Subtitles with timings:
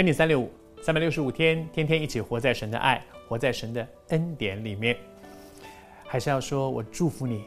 [0.00, 4.96] 恩典三六五，三百六十五天，天天一起活在神的爱，活在神的恩典里面。
[6.06, 7.44] 还是要说，我祝福你，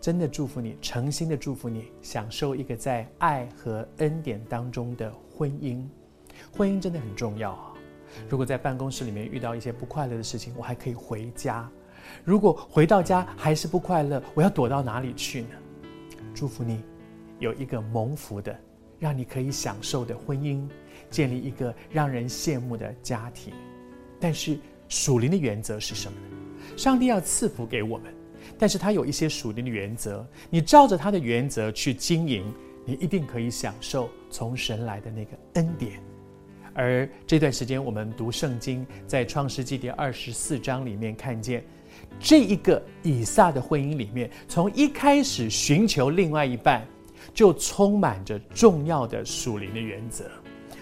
[0.00, 5.84] 真的祝福你，诚心的祝福你，享受一个在爱和恩典当中的婚姻。
[6.56, 7.74] 婚姻真的很重要啊！
[8.28, 11.68] 如果在办公室里面遇到一些不快乐的事情，我还可以回家；
[12.22, 15.48] 如果回到家还是不快乐，我要躲到哪里去呢？
[16.32, 16.84] 祝福你
[17.40, 18.56] 有一个蒙福的，
[18.98, 20.66] 让你可以享受的婚姻，
[21.10, 23.52] 建立一个让人羡慕的家庭。
[24.18, 26.76] 但是属灵的原则是什么呢？
[26.76, 28.12] 上帝要赐福给我们，
[28.58, 32.44] 但是他有一些属灵的原则，你照着他的原则去经营，
[32.84, 36.00] 你一定可以享受从神来的那个恩典。
[36.74, 41.64] 而这段时间我们读圣经，在创世纪第二十四章里面看见，
[42.20, 46.86] 这一个以撒的婚姻里面，从一开始寻求另外一半，
[47.34, 50.24] 就充满着重要的属灵的原则，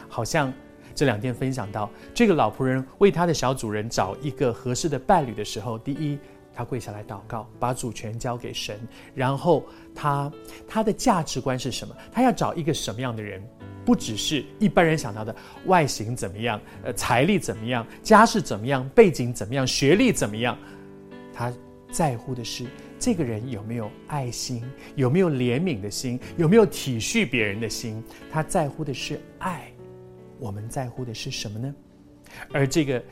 [0.09, 0.53] 好像。
[0.97, 6.17] 这两天分享到，这个老仆人为他的小主人找一个合适的伴侣的时候，第一，
[6.55, 8.79] 他跪下来祷告，把主权交给神。
[9.13, 10.33] 然后他
[10.69, 11.93] 他的价值观是什么？
[12.13, 13.43] 他要找一个什么样的人？
[13.85, 15.35] 不只是一般人想到的
[15.67, 20.57] 外形怎么样，呃，财力怎么样，家世怎么样，背景怎么样，学历怎么样？
[21.35, 21.53] 他
[21.95, 22.67] 在乎的是
[22.99, 24.65] 这个人有没有爱心，
[24.97, 28.03] 有没有怜悯的心，有没有体恤别人的心？
[28.33, 29.71] 他在乎的是爱。
[30.41, 31.73] 我们在乎的是什么呢？
[32.53, 33.05] 而这个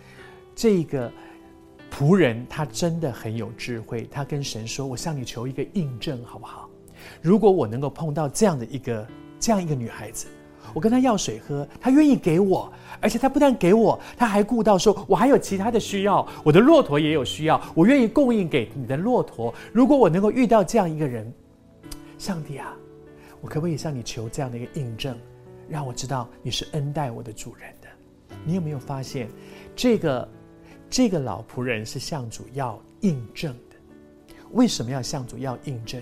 [0.52, 1.12] 这个
[1.92, 4.08] 仆人，他真的很有智慧。
[4.10, 6.68] 他跟神说：“我向你求一个印证，好不好？
[7.20, 9.06] 如果我能够碰到这样的一个
[9.38, 10.26] 这样一个女孩子，
[10.74, 19.52] 我跟他要水喝，他愿意给我，而且他不但给我，他还顾到说，我还有其他的需要，我的骆驼也有需要，我愿意供应给你的骆驼。
[19.72, 21.32] 如果我能够遇到这样一个人，
[22.18, 22.74] 上帝啊，
[23.40, 25.16] 我可不可以向你求这样的一个印证？”
[25.68, 27.88] 让我知道你是恩待我的主人的。
[28.44, 29.28] 你有没有发现，
[29.74, 30.28] 这个
[30.90, 34.34] 这个老仆人是向主要印证的？
[34.50, 35.98] 为什么要向主要印证？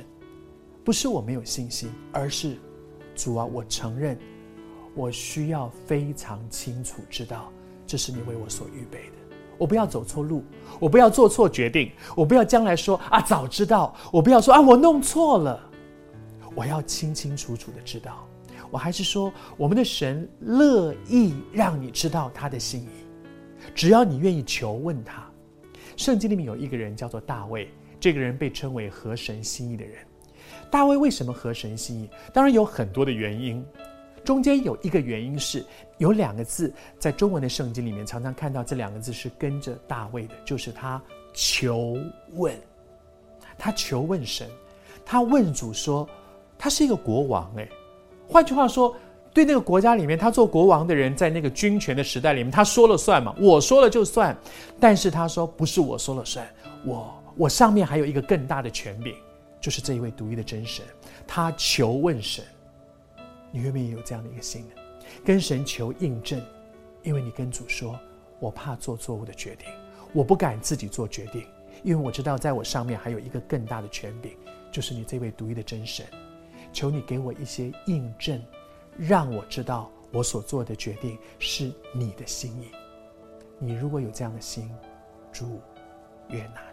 [0.83, 2.57] 不是我没有信心，而是
[3.15, 4.19] 主啊，我承认
[4.95, 7.53] 我需要非常清楚知道
[7.87, 9.37] 这是你为我所预备的。
[9.57, 10.43] 我不要走错路，
[10.79, 15.61] 我不要做错决定，我不要将来说啊早知道，我不要说啊我弄错了，
[16.55, 18.27] 我要清清楚楚的知道。
[18.71, 22.89] 我还是说，我们的神乐意让你知道他的心意，
[23.75, 25.29] 只要你愿意求问他。
[25.97, 27.69] 圣经里面有一个人叫做大卫，
[27.99, 29.97] 这个人被称为合神心意的人。
[30.71, 32.09] 大卫为什么合神心意？
[32.33, 33.63] 当然有很多的原因，
[34.31, 35.67] 中间有一个原因是
[35.99, 41.03] 有两个字，在中文的圣经里面常常看到这两个字是跟着大卫的，就是他
[41.35, 41.99] 求
[42.35, 42.55] 问，
[43.59, 44.49] 他求问神，
[45.05, 46.09] 他问主说，
[46.57, 47.69] 他是一个国王诶，
[48.29, 48.95] 换句话说，
[49.35, 53.35] 对那个国家里面，他做国王的人，在那个军权的时代里面，他说了算嘛？
[53.37, 54.39] 我说了就算。
[54.79, 56.49] 但是他说，不是我说了算，
[56.85, 59.13] 我我上面还有一个更大的权柄，
[59.61, 60.85] 就是这一位独一的真神。
[61.27, 62.45] 他求问神，
[63.51, 64.75] 你愿不愿意有这样的一个心呢？
[65.25, 66.41] 跟神求印证，
[67.03, 67.99] 因为你跟主说，
[68.39, 69.67] 我怕做错误的决定，
[70.13, 71.45] 我不敢自己做决定，
[71.83, 74.33] 因为我知道在我上面还有一个更大的权柄，
[74.71, 76.07] 就是你这位独一的真神。
[76.73, 78.41] 求你给我一些印证，
[78.97, 82.71] 让我知道我所做的决定是你的心意。
[83.59, 84.71] 你如果有这样的心，
[85.33, 85.61] 主
[86.29, 86.70] 悦纳。